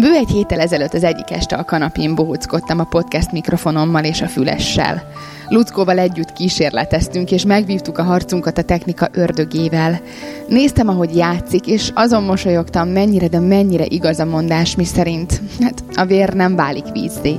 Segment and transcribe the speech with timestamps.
[0.00, 4.26] Bő egy héttel ezelőtt az egyik este a kanapén bohóckodtam a podcast mikrofonommal és a
[4.26, 5.02] fülessel.
[5.48, 10.00] Luckóval együtt kísérleteztünk, és megvívtuk a harcunkat a technika ördögével.
[10.48, 15.82] Néztem, ahogy játszik, és azon mosolyogtam, mennyire, de mennyire igaz a mondás, mi szerint, hát
[15.94, 17.36] a vér nem válik vízzé.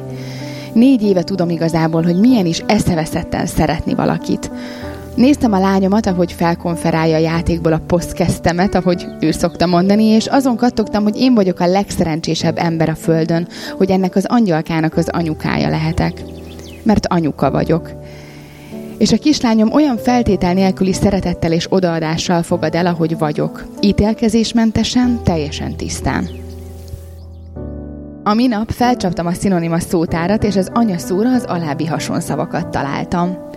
[0.73, 4.51] Négy éve tudom igazából, hogy milyen is eszeveszetten szeretni valakit.
[5.19, 10.55] Néztem a lányomat, ahogy felkonferálja a játékból a posztkeztemet, ahogy ő szokta mondani, és azon
[10.55, 13.47] kattogtam, hogy én vagyok a legszerencsésebb ember a földön,
[13.77, 16.23] hogy ennek az angyalkának az anyukája lehetek.
[16.83, 17.91] Mert anyuka vagyok.
[18.97, 23.65] És a kislányom olyan feltétel nélküli szeretettel és odaadással fogad el, ahogy vagyok.
[23.81, 26.27] Ítélkezésmentesen, teljesen tisztán.
[28.23, 33.48] A minap felcsaptam a szinonima szótárat, és az anya szóra az alábbi hasonszavakat találtam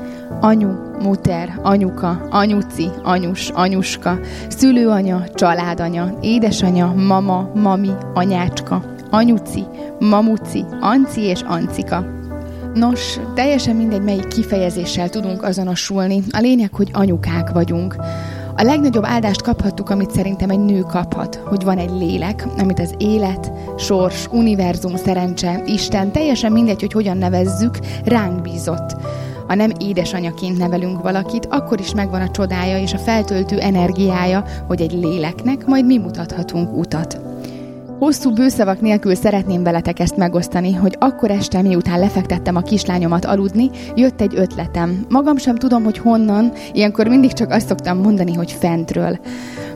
[0.42, 0.68] anyu,
[1.02, 9.64] muter, anyuka, anyuci, anyus, anyuska, szülőanya, családanya, édesanya, mama, mami, anyácska, anyuci,
[9.98, 12.04] mamuci, anci és ancika.
[12.74, 16.22] Nos, teljesen mindegy, melyik kifejezéssel tudunk azonosulni.
[16.30, 17.96] A lényeg, hogy anyukák vagyunk.
[18.56, 22.94] A legnagyobb áldást kaphattuk, amit szerintem egy nő kaphat, hogy van egy lélek, amit az
[22.98, 28.96] élet, sors, univerzum, szerencse, Isten, teljesen mindegy, hogy hogyan nevezzük, ránk bízott.
[29.52, 34.80] Ha nem édesanyaként nevelünk valakit, akkor is megvan a csodája és a feltöltő energiája, hogy
[34.80, 37.20] egy léleknek majd mi mutathatunk utat.
[37.98, 43.70] Hosszú bőszavak nélkül szeretném veletek ezt megosztani, hogy akkor este, miután lefektettem a kislányomat aludni,
[43.94, 45.06] jött egy ötletem.
[45.08, 49.18] Magam sem tudom, hogy honnan, ilyenkor mindig csak azt szoktam mondani, hogy fentről.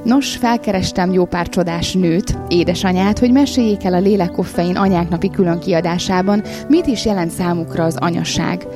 [0.04, 6.42] Nos, felkerestem jó pár csodás nőt, édesanyát, hogy meséljék el a Lélekkoffein anyáknapi külön kiadásában,
[6.68, 8.66] mit is jelent számukra az anyaság.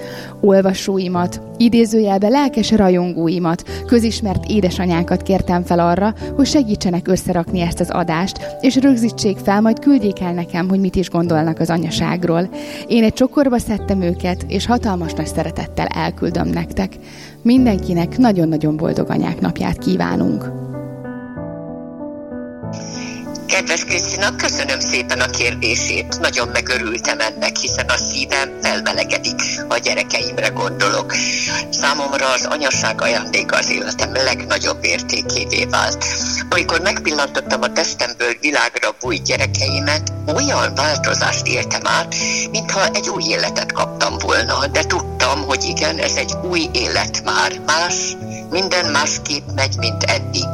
[0.40, 8.56] Olvasóimat, idézőjelbe lelkes rajongóimat, közismert édesanyákat kértem fel arra, hogy segítsenek összerakni ezt az adást,
[8.60, 12.48] és rögzítsék fel, majd küldjék el nekem, hogy mit is gondolnak az anyaságról.
[12.88, 16.92] Én egy csokorba szedtem őket, és hatalmas nagy szeretettel elküldöm nektek.
[17.42, 20.69] Mindenkinek nagyon-nagyon boldog anyák napját kívánunk!
[23.50, 26.18] Kedves Krisztina, köszönöm szépen a kérdését.
[26.20, 31.14] Nagyon megörültem ennek, hiszen a szívem felmelegedik, a gyerekeimre gondolok.
[31.70, 36.04] Számomra az anyaság ajándéka az életem legnagyobb értékévé vált.
[36.50, 42.14] Amikor megpillantottam a testemből világra új gyerekeimet, olyan változást éltem át,
[42.50, 47.60] mintha egy új életet kaptam volna, de tudtam, hogy igen, ez egy új élet már,
[47.66, 48.16] más,
[48.50, 50.48] minden másképp megy, mint eddig.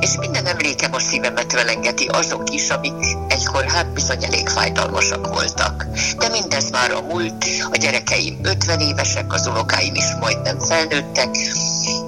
[0.00, 5.86] És minden emlékem a szívemet velengeti azok is, amik egykor hát bizony elég fájdalmasak voltak.
[6.18, 11.36] De mindez már a múlt, a gyerekeim 50 évesek, az unokáim is majdnem felnőttek,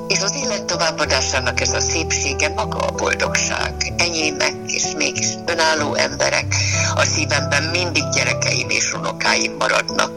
[0.08, 3.92] és az élet továbbadásának ez a szépsége maga a boldogság.
[3.96, 6.54] Enyémek és mégis önálló emberek,
[6.94, 10.12] a szívemben mindig gyerekeim és unokáim maradnak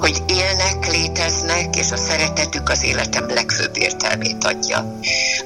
[0.00, 4.98] hogy élnek, léteznek, és a szeretetük az életem legfőbb értelmét adja.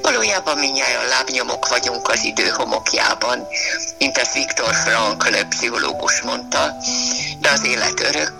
[0.02, 3.46] Valójában minnyáján lábnyomok vagyunk az idő homokjában,
[3.98, 6.76] mint ezt Viktor Frankl, pszichológus mondta,
[7.40, 8.34] de az élet örök,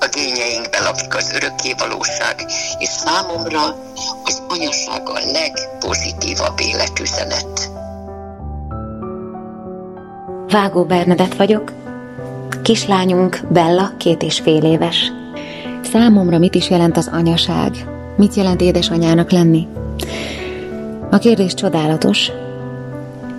[0.00, 2.44] a gényeinkbe lakik az örökké valóság,
[2.78, 3.62] és számomra
[4.24, 7.70] az anyaság a legpozitívabb életüzenet.
[10.48, 11.72] Vágó Bernadett vagyok,
[12.62, 15.12] kislányunk Bella két és fél éves.
[15.94, 17.86] Számomra mit is jelent az anyaság?
[18.16, 19.66] Mit jelent édesanyának lenni?
[21.10, 22.30] A kérdés csodálatos,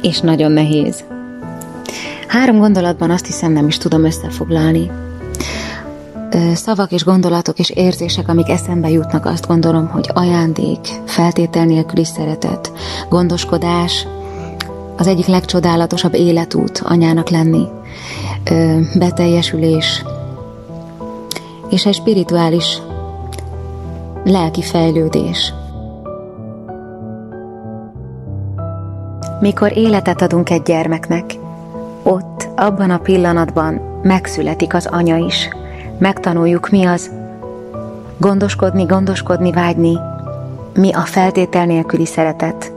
[0.02, 1.04] és nagyon nehéz.
[2.28, 4.92] Három gondolatban azt hiszem nem is tudom összefoglalni.
[6.54, 12.72] Szavak és gondolatok és érzések, amik eszembe jutnak, azt gondolom, hogy ajándék, feltétel nélküli szeretet,
[13.10, 14.08] gondoskodás,
[14.98, 17.68] az egyik legcsodálatosabb életút anyának lenni,
[18.98, 20.04] beteljesülés,
[21.70, 22.81] és egy spirituális
[24.24, 25.53] lelki fejlődés.
[29.40, 31.34] Mikor életet adunk egy gyermeknek,
[32.04, 35.50] ott, abban a pillanatban megszületik az anya is.
[35.98, 37.12] Megtanuljuk, mi az
[38.18, 39.98] gondoskodni, gondoskodni, vágyni,
[40.74, 42.74] mi a feltétel nélküli szeretet,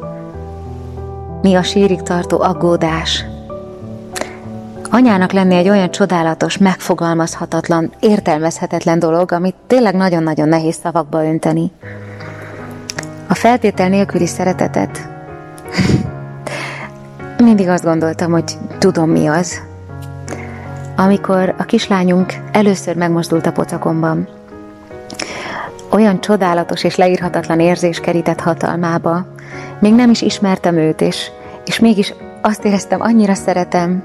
[1.42, 3.24] mi a sírig tartó aggódás,
[4.90, 11.70] Anyának lenni egy olyan csodálatos, megfogalmazhatatlan, értelmezhetetlen dolog, amit tényleg nagyon-nagyon nehéz szavakba önteni.
[13.28, 15.08] A feltétel nélküli szeretetet
[17.44, 19.60] mindig azt gondoltam, hogy tudom mi az.
[20.96, 24.28] Amikor a kislányunk először megmozdult a pocakomban,
[25.90, 29.26] olyan csodálatos és leírhatatlan érzés kerített hatalmába,
[29.80, 31.30] még nem is ismertem őt, és,
[31.64, 34.02] és mégis azt éreztem, annyira szeretem,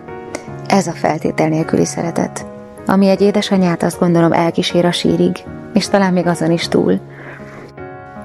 [0.67, 2.45] Ez a feltétel nélküli szeretet,
[2.87, 5.43] ami egy édesanyát azt gondolom elkísér a sírig,
[5.73, 6.99] és talán még azon is túl.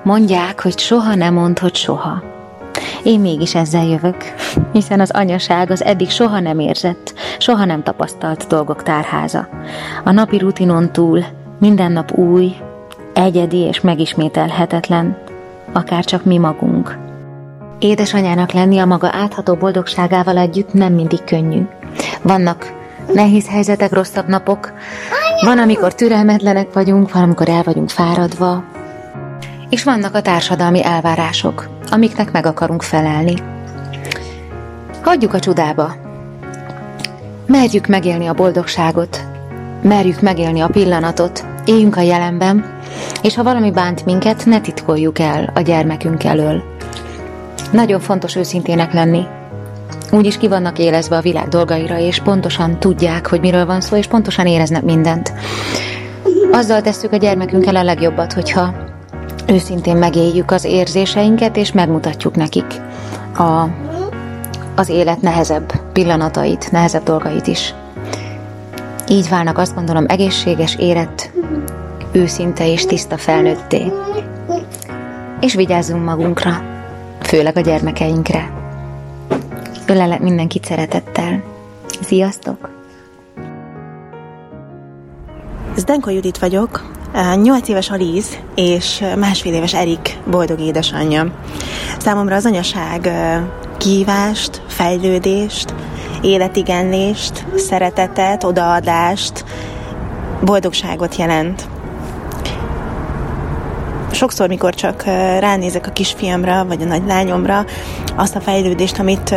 [0.02, 2.22] Mondják, hogy soha nem mond, hogy soha.
[3.02, 4.16] Én mégis ezzel jövök,
[4.72, 9.48] hiszen az anyaság az eddig soha nem érzett, soha nem tapasztalt dolgok tárháza.
[10.04, 11.24] A napi rutinon túl
[11.58, 12.56] minden nap új,
[13.14, 15.16] egyedi és megismételhetetlen,
[15.72, 17.07] akár csak mi magunk.
[17.78, 21.62] Édesanyának lenni a maga átható boldogságával együtt nem mindig könnyű.
[22.22, 22.72] Vannak
[23.12, 24.72] nehéz helyzetek, rosszabb napok,
[25.44, 28.64] van, amikor türelmetlenek vagyunk, van, amikor el vagyunk fáradva,
[29.68, 33.34] és vannak a társadalmi elvárások, amiknek meg akarunk felelni.
[35.02, 35.94] Hagyjuk a csodába.
[37.46, 39.24] Merjük megélni a boldogságot,
[39.82, 42.64] merjük megélni a pillanatot, éljünk a jelenben,
[43.22, 46.76] és ha valami bánt minket, ne titkoljuk el a gyermekünk elől.
[47.72, 49.26] Nagyon fontos őszintének lenni.
[50.10, 54.06] Úgyis ki vannak élezve a világ dolgaira, és pontosan tudják, hogy miről van szó, és
[54.06, 55.32] pontosan éreznek mindent.
[56.52, 58.74] Azzal tesszük a gyermekünkkel a legjobbat, hogyha
[59.46, 62.80] őszintén megéljük az érzéseinket, és megmutatjuk nekik
[63.36, 63.68] a,
[64.76, 67.74] az élet nehezebb pillanatait, nehezebb dolgait is.
[69.08, 71.30] Így válnak azt gondolom egészséges, érett,
[72.12, 73.92] őszinte és tiszta felnőtté.
[75.40, 76.77] És vigyázzunk magunkra,
[77.20, 78.52] főleg a gyermekeinkre.
[79.86, 81.42] Ölelek mindenkit szeretettel.
[82.00, 82.70] Sziasztok!
[85.76, 86.90] Zdenko Judit vagyok,
[87.42, 91.32] 8 éves Alíz és másfél éves Erik boldog édesanyja.
[91.98, 93.10] Számomra az anyaság
[93.78, 95.74] kívást, fejlődést,
[96.22, 99.44] életigenlést, szeretetet, odaadást,
[100.44, 101.68] boldogságot jelent.
[104.18, 105.02] Sokszor, mikor csak
[105.38, 107.64] ránézek a kisfiamra, vagy a nagylányomra,
[108.16, 109.34] azt a fejlődést, amit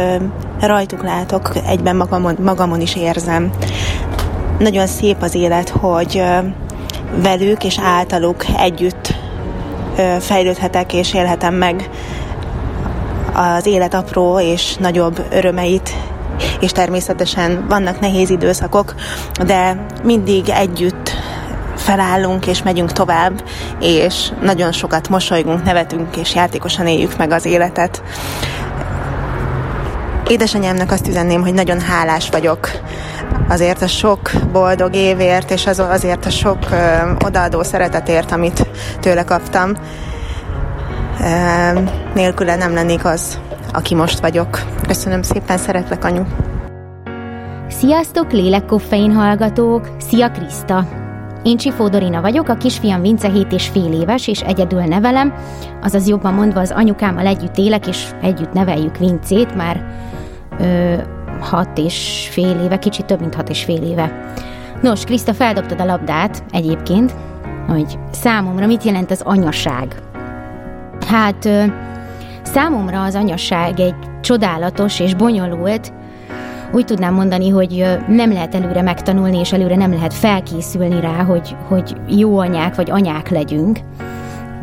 [0.60, 3.52] rajtuk látok, egyben magamon, magamon is érzem.
[4.60, 6.24] Nagyon szép az élet, hogy
[7.16, 9.14] velük és általuk együtt
[10.20, 11.90] fejlődhetek és élhetem meg
[13.34, 15.96] az élet apró és nagyobb örömeit,
[16.60, 18.96] és természetesen vannak nehéz időszakok,
[19.46, 21.12] de mindig együtt
[21.82, 23.44] felállunk és megyünk tovább,
[23.80, 28.04] és nagyon sokat mosolygunk, nevetünk és játékosan éljük meg az életet.
[30.28, 32.70] Édesanyámnak azt üzenném, hogy nagyon hálás vagyok
[33.50, 36.76] azért a sok boldog évért, és az, azért a sok ö,
[37.26, 38.68] odaadó szeretetért, amit
[39.00, 39.74] tőle kaptam.
[41.20, 41.80] Ö,
[42.14, 43.40] nélküle nem lennék az,
[43.74, 44.62] aki most vagyok.
[44.88, 46.24] Köszönöm szépen, szeretlek, anyu!
[47.70, 49.90] Sziasztok, lélekkoffein hallgatók!
[50.10, 50.86] Szia, Kriszta!
[51.44, 55.34] Én Csifó Dorina vagyok, a kisfiam Vince 7 és fél éves, és egyedül nevelem,
[55.82, 59.86] azaz jobban mondva az anyukámmal együtt élek, és együtt neveljük Vincét, már
[60.60, 60.94] ö,
[61.40, 64.32] hat és fél éve, kicsit több, mint hat és fél éve.
[64.82, 67.14] Nos, Kriszta, feldobtad a labdát egyébként,
[67.68, 69.96] hogy számomra mit jelent az anyaság.
[71.08, 71.64] Hát ö,
[72.42, 75.94] számomra az anyaság egy csodálatos és bonyolult,
[76.74, 81.56] úgy tudnám mondani, hogy nem lehet előre megtanulni, és előre nem lehet felkészülni rá, hogy,
[81.68, 83.80] hogy jó anyák vagy anyák legyünk.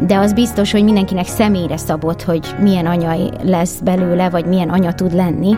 [0.07, 4.93] De az biztos, hogy mindenkinek személyre szabott, hogy milyen anya lesz belőle, vagy milyen anya
[4.93, 5.57] tud lenni.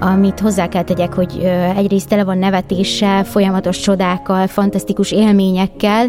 [0.00, 1.38] Amit hozzá kell tegyek, hogy
[1.76, 6.06] egyrészt tele van nevetéssel, folyamatos csodákkal, fantasztikus élményekkel,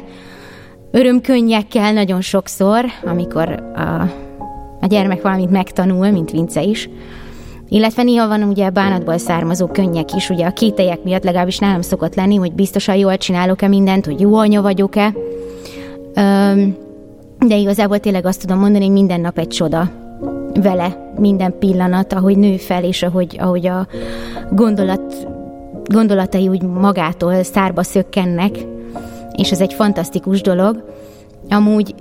[0.92, 3.82] örömkönnyekkel nagyon sokszor, amikor a,
[4.82, 6.90] a gyermek valamit megtanul, mint Vince is,
[7.72, 12.16] illetve néha van ugye bánatból származó könnyek is, ugye a kételyek miatt legalábbis nálam szokott
[12.16, 15.14] lenni, hogy biztosan jól csinálok-e mindent, hogy jó anya vagyok-e.
[17.48, 19.92] De igazából tényleg azt tudom mondani, hogy minden nap egy csoda
[20.54, 23.88] vele, minden pillanat, ahogy nő fel, és ahogy, ahogy a
[24.50, 25.28] gondolat,
[25.86, 28.52] gondolatai úgy magától szárba szökkennek,
[29.36, 30.84] és ez egy fantasztikus dolog.
[31.50, 31.96] Amúgy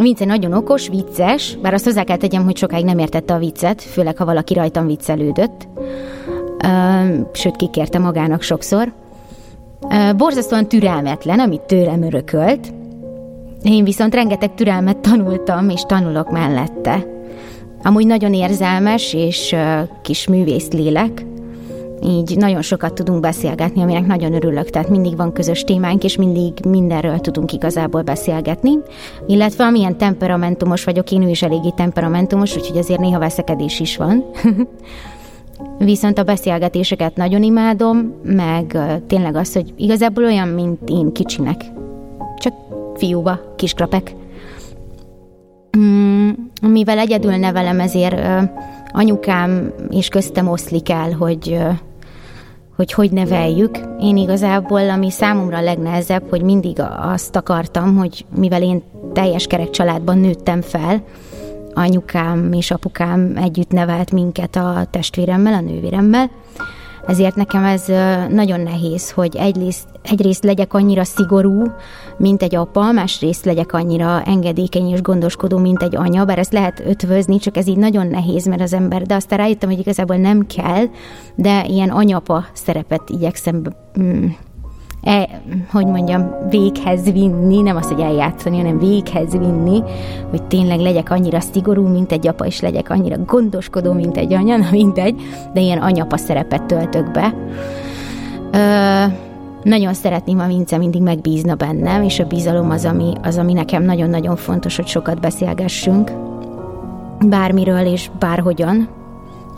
[0.00, 3.82] Vince nagyon okos, vicces, bár azt hozzá kell tegyem, hogy sokáig nem értette a viccet,
[3.82, 5.68] főleg ha valaki rajtam viccelődött.
[7.32, 8.92] Sőt, kikérte magának sokszor.
[10.16, 12.72] Borzasztóan türelmetlen, amit tőlem örökölt.
[13.62, 17.06] Én viszont rengeteg türelmet tanultam, és tanulok mellette.
[17.82, 19.56] Amúgy nagyon érzelmes és
[20.02, 21.24] kis művész lélek,
[22.04, 26.52] így nagyon sokat tudunk beszélgetni, aminek nagyon örülök, tehát mindig van közös témánk, és mindig
[26.68, 28.72] mindenről tudunk igazából beszélgetni,
[29.26, 34.24] illetve amilyen temperamentumos vagyok, én ő is eléggé temperamentumos, úgyhogy azért néha veszekedés is van.
[35.78, 41.64] Viszont a beszélgetéseket nagyon imádom, meg tényleg az, hogy igazából olyan, mint én kicsinek.
[42.38, 42.54] Csak
[42.94, 44.14] fiúba, kiskrapek.
[45.78, 46.30] Mm,
[46.62, 48.16] mivel egyedül nevelem, ezért
[48.92, 51.58] anyukám és köztem oszlik el, hogy
[52.76, 53.78] hogy hogy neveljük.
[54.00, 59.70] Én igazából, ami számomra a legnehezebb, hogy mindig azt akartam, hogy mivel én teljes kerek
[59.70, 61.04] családban nőttem fel,
[61.74, 66.30] anyukám és apukám együtt nevelt minket a testvéremmel, a nővéremmel,
[67.06, 67.84] ezért nekem ez
[68.28, 71.62] nagyon nehéz, hogy egyrészt, egyrészt legyek annyira szigorú,
[72.16, 76.82] mint egy apa, másrészt legyek annyira engedékeny és gondoskodó, mint egy anya, bár ezt lehet
[76.86, 80.46] ötvözni, csak ez így nagyon nehéz, mert az ember, de aztán rájöttem, hogy igazából nem
[80.46, 80.84] kell,
[81.34, 83.62] de ilyen anyapa szerepet igyekszem
[84.00, 84.26] mm,
[85.04, 85.28] e,
[85.70, 89.82] hogy mondjam, véghez vinni, nem az, hogy eljátszani, hanem véghez vinni,
[90.30, 94.56] hogy tényleg legyek annyira szigorú, mint egy apa, és legyek annyira gondoskodó, mint egy anya,
[94.56, 95.20] na mindegy,
[95.52, 97.34] de ilyen anyapa szerepet töltök be.
[98.52, 99.04] Ö,
[99.62, 103.82] nagyon szeretném, ha Vince mindig megbízna bennem, és a bizalom az, ami, az, ami nekem
[103.82, 106.10] nagyon-nagyon fontos, hogy sokat beszélgessünk,
[107.28, 108.88] bármiről és bárhogyan,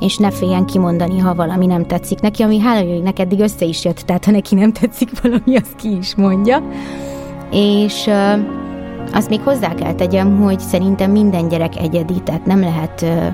[0.00, 3.84] és ne féljen kimondani, ha valami nem tetszik neki, ami hála jöjjnek eddig össze is
[3.84, 6.62] jött, tehát ha neki nem tetszik valami, az ki is mondja.
[7.50, 8.40] És uh,
[9.12, 13.26] azt még hozzá kell tegyem, hogy szerintem minden gyerek egyedi, nem lehet uh,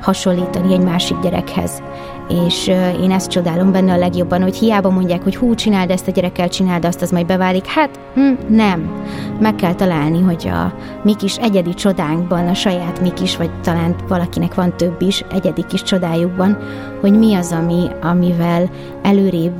[0.00, 1.82] hasonlítani egy másik gyerekhez
[2.30, 2.66] és
[3.02, 6.48] én ezt csodálom benne a legjobban, hogy hiába mondják, hogy hú, csináld ezt a gyerekkel,
[6.48, 7.66] csináld azt, az majd beválik.
[7.66, 9.04] Hát hm, nem.
[9.40, 13.96] Meg kell találni, hogy a mi kis egyedi csodánkban, a saját mi kis, vagy talán
[14.08, 16.58] valakinek van több is, egyedi kis csodájukban,
[17.00, 18.70] hogy mi az, ami, amivel
[19.02, 19.52] előrébb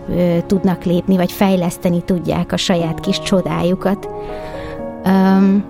[0.47, 4.09] tudnak lépni, vagy fejleszteni tudják a saját kis csodájukat.
[5.05, 5.65] Um,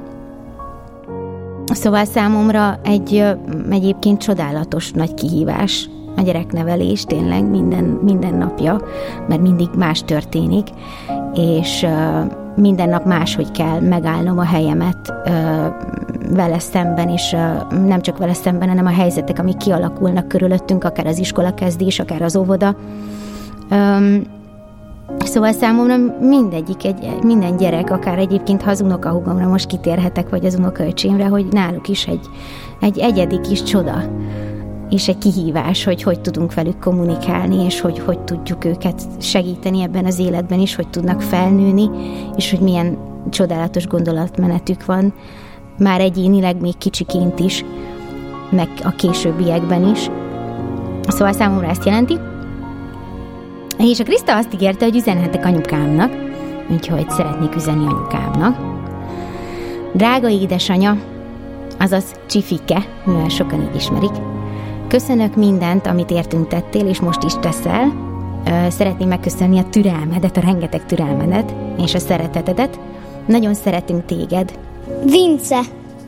[1.74, 3.24] Szóval számomra egy
[3.70, 8.80] egyébként csodálatos nagy kihívás a gyereknevelés tényleg minden, minden napja,
[9.28, 10.68] mert mindig más történik,
[11.34, 11.86] és
[12.56, 15.12] minden nap máshogy kell megállnom a helyemet
[16.30, 17.30] vele szemben, és
[17.86, 22.22] nem csak vele szemben, hanem a helyzetek, amik kialakulnak körülöttünk, akár az iskola kezdés, akár
[22.22, 22.76] az óvoda.
[25.18, 30.54] Szóval számomra mindegyik, egy, minden gyerek, akár egyébként ha az unokahúgomra most kitérhetek, vagy az
[30.54, 32.26] unokaöcsémre, hogy náluk is egy,
[32.80, 34.02] egy egyedi kis csoda
[34.90, 40.04] és egy kihívás, hogy hogy tudunk velük kommunikálni, és hogy hogy tudjuk őket segíteni ebben
[40.04, 41.90] az életben is, hogy tudnak felnőni,
[42.36, 42.98] és hogy milyen
[43.30, 45.14] csodálatos gondolatmenetük van,
[45.78, 47.64] már egyénileg még kicsiként is,
[48.50, 50.10] meg a későbbiekben is.
[51.08, 52.29] Szóval számomra ezt jelenti.
[53.82, 56.12] És a Kriszta azt ígérte, hogy üzenhetek anyukámnak,
[56.70, 58.56] úgyhogy szeretnék üzenni anyukámnak.
[59.92, 60.96] Drága édesanya,
[61.78, 64.12] azaz Csifike, mivel sokan így ismerik,
[64.90, 67.92] Köszönök mindent, amit értünk tettél, és most is teszel.
[68.68, 72.80] Szeretném megköszönni a türelmedet, a rengeteg türelmedet, és a szeretetedet.
[73.26, 74.58] Nagyon szeretünk téged.
[75.04, 75.60] Vince.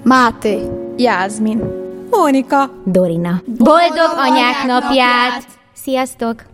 [0.02, 0.58] Máté.
[0.96, 1.62] Jászmin.
[2.10, 2.70] Mónika.
[2.84, 3.42] Dorina.
[3.44, 4.82] Boldog, Boldog anyák napját!
[4.82, 5.44] napját!
[5.72, 6.51] Sziasztok!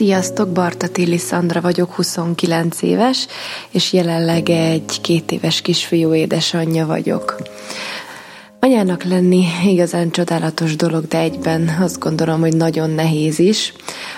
[0.00, 3.26] Sziasztok, Barta Tilli Szandra vagyok, 29 éves,
[3.70, 7.36] és jelenleg egy két éves kisfiú édesanyja vagyok.
[8.60, 13.72] Anyának lenni igazán csodálatos dolog, de egyben azt gondolom, hogy nagyon nehéz is.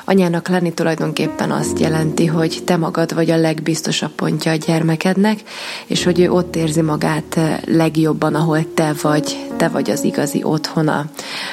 [0.05, 5.39] Anyának lenni tulajdonképpen azt jelenti, hogy te magad vagy a legbiztosabb pontja a gyermekednek,
[5.87, 11.05] és hogy ő ott érzi magát legjobban, ahol te vagy, te vagy az igazi otthona.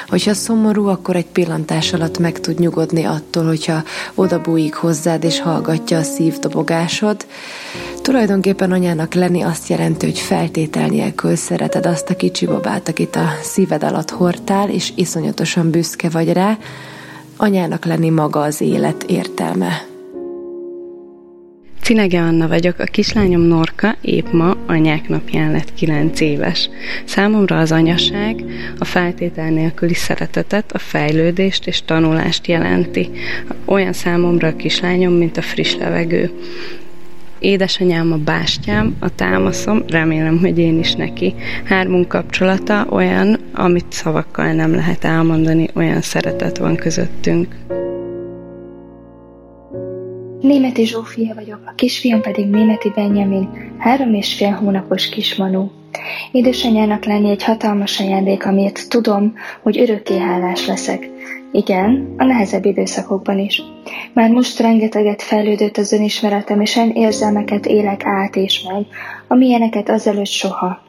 [0.08, 3.82] Hogyha szomorú, akkor egy pillantás alatt meg tud nyugodni attól, hogyha
[4.14, 7.26] odabújik hozzád és hallgatja a szívdobogásod.
[8.02, 13.28] Tulajdonképpen anyának lenni azt jelenti, hogy feltétel nélkül szereted azt a kicsi babát, akit a
[13.42, 16.58] szíved alatt hordtál, és iszonyatosan büszke vagy rá,
[17.36, 19.89] anyának lenni maga az élet értelme.
[21.90, 26.70] Cinege Anna vagyok, a kislányom Norka épp ma anyák napján lett 9 éves.
[27.04, 28.44] Számomra az anyaság
[28.78, 33.10] a feltétel nélküli szeretetet, a fejlődést és tanulást jelenti.
[33.64, 36.30] Olyan számomra a kislányom, mint a friss levegő.
[37.38, 41.34] Édesanyám a bástyám, a támaszom, remélem, hogy én is neki.
[41.64, 47.54] Hármunk kapcsolata olyan, amit szavakkal nem lehet elmondani, olyan szeretet van közöttünk.
[50.40, 55.70] Németi Zsófia vagyok, a kisfiam pedig Németi Benjamin, három és fél hónapos kismanú.
[56.32, 61.10] Édesanyának lenni egy hatalmas ajándék, amiért tudom, hogy örökké hálás leszek.
[61.52, 63.62] Igen, a nehezebb időszakokban is.
[64.12, 68.86] Már most rengeteget fejlődött az önismeretem, és olyan érzelmeket élek át és meg,
[69.28, 70.82] amilyeneket azelőtt soha.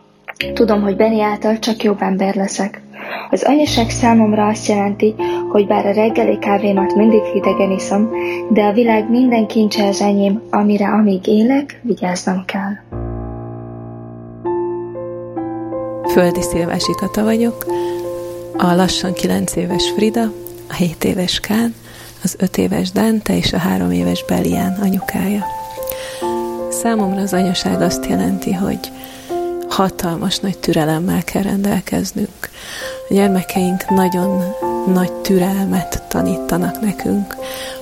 [0.54, 2.81] Tudom, hogy Benny által csak jobb ember leszek.
[3.30, 5.16] Az anyaság számomra azt jelenti,
[5.50, 8.10] hogy bár a reggeli kávémat mindig hidegen iszom,
[8.50, 13.00] de a világ minden kincse az enyém, amire amíg élek, vigyáznom kell.
[16.12, 17.66] Földi Szilvási Tata vagyok,
[18.58, 20.32] a lassan 9 éves Frida,
[20.70, 21.76] a 7 éves Kán,
[22.24, 25.46] az 5 éves Dante és a 3 éves Belián anyukája.
[26.70, 28.80] Számomra az anyaság azt jelenti, hogy
[29.82, 32.50] hatalmas nagy türelemmel kell rendelkeznünk.
[33.10, 34.44] A gyermekeink nagyon
[34.94, 37.36] nagy türelmet tanítanak nekünk,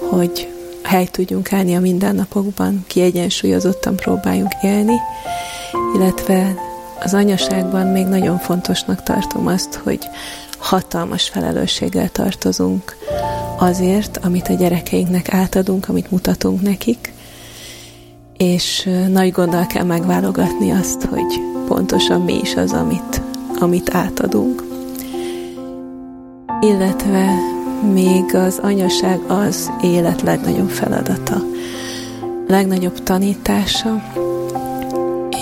[0.10, 0.48] hogy
[0.84, 4.96] hely tudjunk állni a mindennapokban, kiegyensúlyozottan próbáljunk élni,
[5.96, 6.56] illetve
[7.00, 10.00] az anyaságban még nagyon fontosnak tartom azt, hogy
[10.58, 12.96] hatalmas felelősséggel tartozunk
[13.58, 17.13] azért, amit a gyerekeinknek átadunk, amit mutatunk nekik,
[18.38, 23.22] és nagy gonddal kell megválogatni azt, hogy pontosan mi is az, amit,
[23.60, 24.64] amit átadunk.
[26.62, 27.30] Illetve
[27.94, 31.42] még az anyaság az élet legnagyobb feladata,
[32.48, 34.02] legnagyobb tanítása,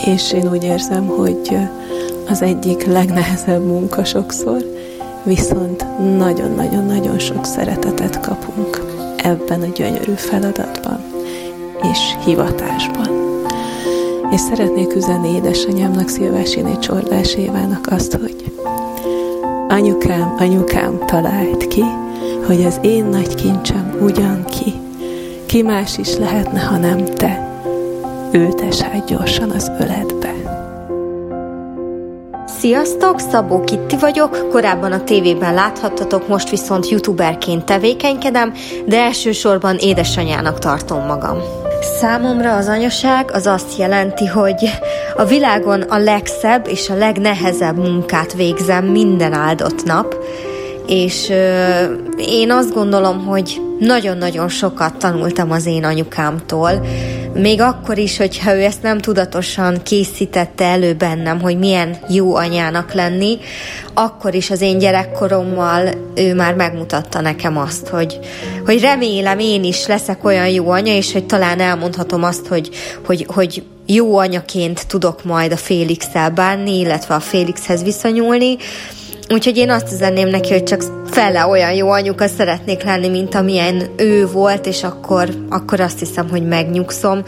[0.05, 1.57] és én úgy érzem, hogy
[2.29, 4.63] az egyik legnehezebb munka sokszor,
[5.23, 5.85] viszont
[6.17, 8.81] nagyon-nagyon-nagyon sok szeretetet kapunk
[9.17, 10.99] ebben a gyönyörű feladatban
[11.91, 13.16] és hivatásban.
[14.31, 18.51] És szeretnék üzenni édesanyámnak, Szilvásiné Csordás Évának azt, hogy
[19.67, 21.83] anyukám, anyukám talált ki,
[22.45, 24.73] hogy az én nagy kincsem ugyan ki.
[25.45, 27.61] Ki más is lehetne, ha nem te.
[28.31, 30.33] Ültes hát gyorsan az öletbe.
[32.59, 38.53] Sziasztok, Szabó Kitti vagyok, korábban a tévében láthattatok, most viszont youtuberként tevékenykedem,
[38.85, 41.37] de elsősorban édesanyának tartom magam.
[41.81, 44.69] Számomra az anyaság az azt jelenti, hogy
[45.15, 50.15] a világon a legszebb és a legnehezebb munkát végzem minden áldott nap,
[50.87, 51.83] és ö,
[52.17, 56.85] én azt gondolom, hogy nagyon-nagyon sokat tanultam az én anyukámtól,
[57.37, 62.93] még akkor is, hogyha ő ezt nem tudatosan készítette elő bennem, hogy milyen jó anyának
[62.93, 63.37] lenni,
[63.93, 68.19] akkor is az én gyerekkorommal ő már megmutatta nekem azt, hogy,
[68.65, 72.69] hogy remélem én is leszek olyan jó anya, és hogy talán elmondhatom azt, hogy,
[73.05, 78.57] hogy, hogy jó anyaként tudok majd a Félix-el bánni, illetve a Félixhez viszonyulni,
[79.29, 83.83] Úgyhogy én azt üzenném neki, hogy csak fele olyan jó anyuka szeretnék lenni, mint amilyen
[83.97, 87.23] ő volt, és akkor, akkor azt hiszem, hogy megnyugszom.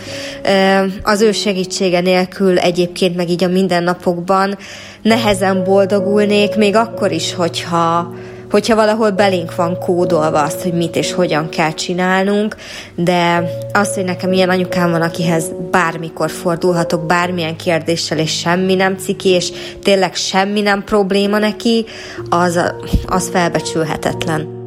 [1.04, 4.58] Az ő segítsége nélkül egyébként meg így a mindennapokban
[5.02, 8.14] nehezen boldogulnék, még akkor is, hogyha,
[8.50, 12.56] hogyha valahol belénk van kódolva azt, hogy mit és hogyan kell csinálnunk,
[12.96, 18.98] de az, hogy nekem ilyen anyukám van, akihez bármikor fordulhatok bármilyen kérdéssel, és semmi nem
[18.98, 19.52] ciki, és
[19.84, 21.86] tényleg semmi nem probléma neki,
[22.30, 22.60] az,
[23.08, 24.58] az felbecsülhetetlen.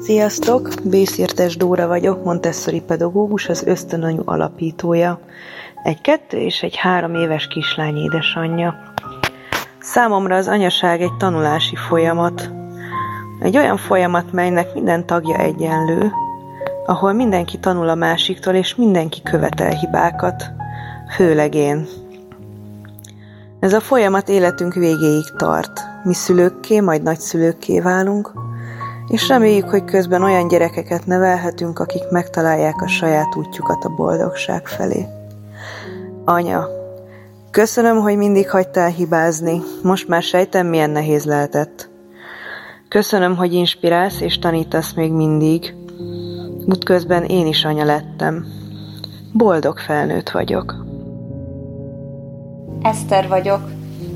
[0.00, 0.68] Sziasztok!
[0.82, 5.20] Bészértes Dóra vagyok, Montessori pedagógus, az ösztönanyu alapítója.
[5.82, 8.92] Egy kettő és egy három éves kislány édesanyja.
[9.80, 12.50] Számomra az anyaság egy tanulási folyamat,
[13.40, 16.12] egy olyan folyamat, melynek minden tagja egyenlő,
[16.86, 20.44] ahol mindenki tanul a másiktól, és mindenki követel hibákat,
[21.16, 21.86] főleg én.
[23.60, 25.80] Ez a folyamat életünk végéig tart.
[26.02, 28.32] Mi szülőkké, majd nagyszülőkké válunk,
[29.08, 35.06] és reméljük, hogy közben olyan gyerekeket nevelhetünk, akik megtalálják a saját útjukat a boldogság felé.
[36.24, 36.66] Anya,
[37.50, 39.62] köszönöm, hogy mindig hagytál hibázni.
[39.82, 41.93] Most már sejtem, milyen nehéz lehetett.
[42.94, 45.74] Köszönöm, hogy inspirálsz és tanítasz még mindig.
[46.66, 48.46] Útközben én is anya lettem.
[49.32, 50.84] Boldog felnőtt vagyok.
[52.82, 53.70] Eszter vagyok.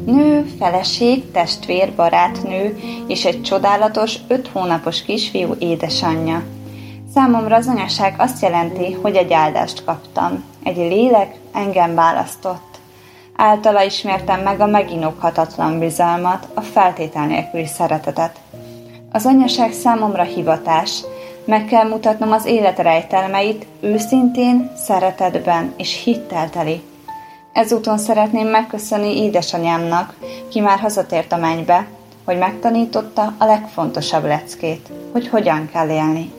[0.06, 6.42] Nő, feleség, testvér, barátnő és egy csodálatos, öt hónapos kisfiú édesanyja.
[7.14, 10.44] Számomra az anyaság azt jelenti, hogy egy áldást kaptam.
[10.62, 12.78] Egy lélek engem választott.
[13.36, 18.40] Általa ismertem meg a meginokhatatlan bizalmat, a feltétel nélküli szeretetet.
[19.12, 21.04] Az anyaság számomra hivatás,
[21.44, 26.80] meg kell mutatnom az élet rejtelmeit őszintén, szeretetben és hittelteli.
[27.52, 30.16] Ezúton szeretném megköszönni édesanyámnak,
[30.48, 31.86] ki már hazatért a mennybe,
[32.24, 36.32] hogy megtanította a legfontosabb leckét, hogy hogyan kell élni.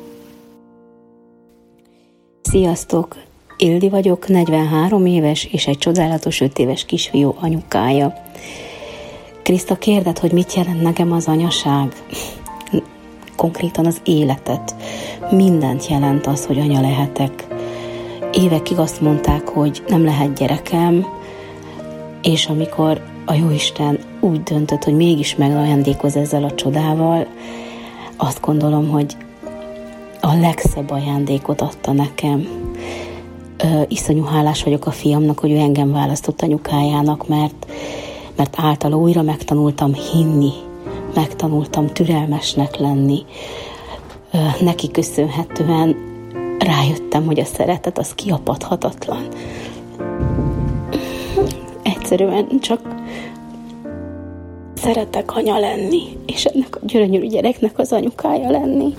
[2.42, 3.16] Sziasztok!
[3.58, 8.14] Ildi vagyok, 43 éves és egy csodálatos 5 éves kisfiú anyukája.
[9.44, 11.94] Kriszta kérded, hogy mit jelent nekem az anyaság?
[13.40, 14.76] Konkrétan az életet.
[15.32, 17.48] Mindent jelent az, hogy anya lehetek.
[18.34, 21.06] Évekig azt mondták, hogy nem lehet gyerekem,
[22.22, 27.28] és amikor a Jóisten úgy döntött, hogy mégis megajándékoz ezzel a csodával,
[28.18, 29.18] azt gondolom, hogy
[30.22, 32.48] a legszebb ajándékot adta nekem.
[33.58, 37.72] Ö, iszonyú hálás vagyok a fiamnak, hogy ő engem választott anyukájának, mert,
[38.36, 40.52] mert általa újra megtanultam hinni
[41.14, 43.26] megtanultam türelmesnek lenni,
[44.60, 45.96] neki köszönhetően
[46.60, 49.28] rájöttem, hogy a szeretet az kiapadhatatlan.
[51.84, 52.82] Egyszerűen csak
[54.76, 58.96] szeretek anya lenni, és ennek a gyönyörű gyereknek az anyukája lenni.